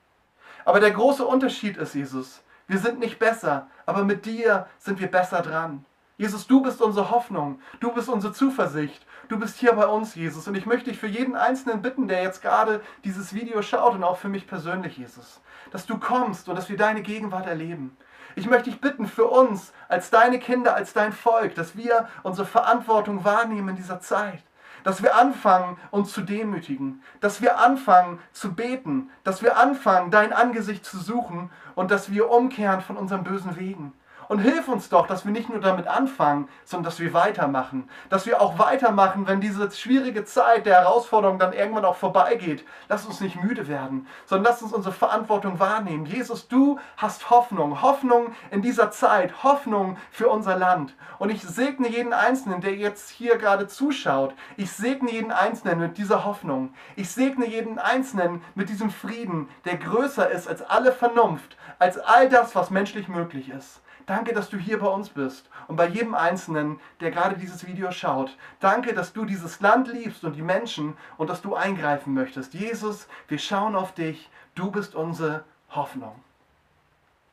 Aber 0.65 0.79
der 0.79 0.93
große 0.93 1.27
Unterschied 1.27 1.77
ist, 1.77 1.97
Jesus, 1.97 2.45
wir 2.69 2.79
sind 2.79 3.01
nicht 3.01 3.19
besser, 3.19 3.67
aber 3.85 4.05
mit 4.05 4.27
dir 4.27 4.69
sind 4.79 5.01
wir 5.01 5.11
besser 5.11 5.43
dran. 5.43 5.85
Jesus, 6.23 6.47
du 6.47 6.63
bist 6.63 6.81
unsere 6.81 7.11
Hoffnung, 7.11 7.59
du 7.81 7.91
bist 7.91 8.09
unsere 8.09 8.33
Zuversicht, 8.33 9.05
du 9.27 9.41
bist 9.41 9.59
hier 9.59 9.73
bei 9.73 9.89
uns, 9.89 10.15
Jesus. 10.15 10.47
Und 10.47 10.55
ich 10.55 10.67
möchte 10.67 10.89
dich 10.89 11.01
für 11.01 11.09
jeden 11.09 11.35
Einzelnen 11.35 11.83
bitten, 11.83 12.07
der 12.07 12.23
jetzt 12.23 12.43
gerade 12.43 12.81
dieses 13.03 13.35
Video 13.35 13.61
schaut 13.61 13.97
und 13.97 14.05
auch 14.05 14.19
für 14.19 14.29
mich 14.29 14.47
persönlich, 14.47 14.99
Jesus, 14.99 15.41
dass 15.73 15.85
du 15.85 15.99
kommst 15.99 16.49
und 16.49 16.55
dass 16.55 16.69
wir 16.69 16.77
deine 16.77 17.03
Gegenwart 17.03 17.49
erleben. 17.49 17.97
Ich 18.37 18.47
möchte 18.47 18.71
dich 18.71 18.81
bitten 18.81 19.09
für 19.09 19.25
uns, 19.25 19.73
als 19.89 20.11
deine 20.11 20.39
Kinder, 20.39 20.77
als 20.77 20.93
dein 20.93 21.13
Volk, 21.13 21.57
dass 21.57 21.77
wir 21.77 22.07
unsere 22.23 22.47
Verantwortung 22.47 23.25
wahrnehmen 23.25 23.71
in 23.71 23.77
dieser 23.77 23.99
Zeit. 23.99 24.45
Dass 24.85 25.03
wir 25.03 25.17
anfangen, 25.17 25.77
uns 25.91 26.13
zu 26.13 26.21
demütigen. 26.21 27.03
Dass 27.21 27.43
wir 27.43 27.59
anfangen 27.59 28.21
zu 28.31 28.55
beten. 28.55 29.11
Dass 29.25 29.43
wir 29.43 29.57
anfangen, 29.57 30.13
dein 30.13 30.33
Angesicht 30.33 30.85
zu 30.85 30.99
suchen. 30.99 31.51
Und 31.75 31.91
dass 31.91 32.13
wir 32.13 32.31
umkehren 32.31 32.81
von 32.81 32.97
unseren 32.97 33.25
bösen 33.25 33.57
Wegen. 33.57 33.93
Und 34.33 34.39
hilf 34.39 34.67
uns 34.67 34.89
doch, 34.89 35.07
dass 35.07 35.27
wir 35.27 35.31
nicht 35.31 35.51
nur 35.51 35.61
damit 35.61 35.87
anfangen, 35.87 36.49
sondern 36.65 36.85
dass 36.85 37.01
wir 37.01 37.13
weitermachen. 37.13 37.91
Dass 38.09 38.25
wir 38.25 38.41
auch 38.41 38.59
weitermachen, 38.59 39.27
wenn 39.27 39.43
diese 39.43 39.71
schwierige 39.71 40.25
Zeit 40.25 40.65
der 40.65 40.77
Herausforderung 40.77 41.39
dann 41.39 41.53
irgendwann 41.53 41.85
auch 41.85 41.97
vorbeigeht. 41.97 42.65
Lass 42.89 43.05
uns 43.05 43.21
nicht 43.21 43.37
müde 43.37 43.69
werden, 43.69 44.07
sondern 44.25 44.51
lass 44.51 44.63
uns 44.63 44.73
unsere 44.73 44.95
Verantwortung 44.95 45.61
wahrnehmen. 45.61 46.07
Jesus, 46.07 46.49
du 46.49 46.79
hast 46.97 47.29
Hoffnung. 47.29 47.83
Hoffnung 47.83 48.33
in 48.51 48.63
dieser 48.63 48.91
Zeit. 48.91 49.43
Hoffnung 49.43 49.99
für 50.11 50.29
unser 50.29 50.57
Land. 50.57 50.95
Und 51.19 51.29
ich 51.29 51.43
segne 51.43 51.91
jeden 51.91 52.15
Einzelnen, 52.15 52.63
der 52.63 52.75
jetzt 52.75 53.11
hier 53.11 53.37
gerade 53.37 53.69
zuschaut. 53.69 54.35
Ich 54.57 54.73
segne 54.73 55.11
jeden 55.11 55.31
Einzelnen 55.31 55.79
mit 55.79 55.99
dieser 55.99 56.25
Hoffnung. 56.25 56.73
Ich 56.97 57.11
segne 57.11 57.47
jeden 57.47 57.79
Einzelnen 57.79 58.43
mit 58.55 58.71
diesem 58.71 58.89
Frieden, 58.89 59.51
der 59.67 59.77
größer 59.77 60.31
ist 60.31 60.49
als 60.49 60.63
alle 60.63 60.91
Vernunft, 60.91 61.59
als 61.79 61.99
all 61.99 62.31
das, 62.31 62.55
was 62.55 62.71
menschlich 62.71 63.09
möglich 63.09 63.51
ist. 63.51 63.83
Danke, 64.07 64.33
dass 64.33 64.49
du 64.51 64.57
hier 64.57 64.79
bei 64.79 64.89
uns 64.89 65.11
bist 65.11 65.49
und 65.69 65.77
bei 65.77 65.87
jedem 65.87 66.15
Einzelnen, 66.15 66.81
der 67.01 67.11
gerade 67.11 67.37
dieses 67.37 67.67
Video 67.67 67.91
schaut. 67.93 68.37
Danke, 68.61 68.95
dass 68.95 69.13
du 69.13 69.25
dieses 69.25 69.61
Land 69.61 69.89
liebst 69.89 70.25
und 70.25 70.35
die 70.35 70.43
Menschen 70.43 70.97
und 71.17 71.31
dass 71.31 71.43
du 71.43 71.55
eingreifen 71.55 72.15
möchtest. 72.15 72.55
Jesus, 72.55 73.09
wir 73.29 73.39
schauen 73.39 73.77
auf 73.77 73.95
dich. 73.95 74.31
Du 74.55 74.71
bist 74.71 74.95
unsere 74.95 75.45
Hoffnung. 75.71 76.23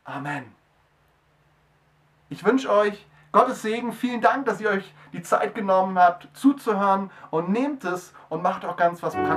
Amen. 0.04 0.46
Ich 2.30 2.44
wünsche 2.46 2.72
euch 2.72 3.06
Gottes 3.32 3.62
Segen. 3.62 3.92
Vielen 3.94 4.22
Dank, 4.22 4.46
dass 4.46 4.62
ihr 4.62 4.70
euch 4.70 4.94
die 5.14 5.22
Zeit 5.22 5.56
genommen 5.56 5.98
habt, 5.98 6.28
zuzuhören 6.38 7.12
und 7.32 7.50
nehmt 7.50 7.84
es 7.84 8.14
und 8.30 8.44
macht 8.44 8.66
auch 8.66 8.78
ganz 8.78 9.02
was 9.04 9.14
Praktisches. 9.16 9.30